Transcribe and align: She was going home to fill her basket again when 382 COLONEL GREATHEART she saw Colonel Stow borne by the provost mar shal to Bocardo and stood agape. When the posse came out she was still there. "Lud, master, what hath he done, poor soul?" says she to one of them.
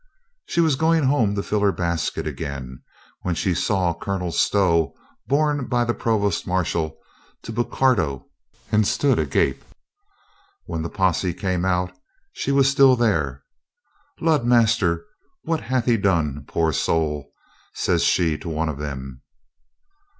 She 0.47 0.61
was 0.61 0.75
going 0.75 1.03
home 1.03 1.35
to 1.35 1.43
fill 1.43 1.59
her 1.59 1.71
basket 1.71 2.25
again 2.25 2.81
when 3.21 3.35
382 3.35 3.65
COLONEL 3.67 3.93
GREATHEART 3.99 4.33
she 4.33 4.41
saw 4.41 4.49
Colonel 4.49 4.95
Stow 4.95 4.95
borne 5.27 5.67
by 5.67 5.85
the 5.85 5.93
provost 5.93 6.47
mar 6.47 6.65
shal 6.65 6.97
to 7.43 7.51
Bocardo 7.53 8.25
and 8.71 8.87
stood 8.87 9.19
agape. 9.19 9.63
When 10.65 10.81
the 10.81 10.89
posse 10.89 11.35
came 11.35 11.65
out 11.65 11.91
she 12.33 12.51
was 12.51 12.67
still 12.67 12.95
there. 12.95 13.43
"Lud, 14.19 14.43
master, 14.43 15.05
what 15.43 15.61
hath 15.61 15.85
he 15.85 15.97
done, 15.97 16.45
poor 16.47 16.73
soul?" 16.73 17.31
says 17.75 18.03
she 18.03 18.39
to 18.39 18.49
one 18.49 18.69
of 18.69 18.79
them. 18.79 19.21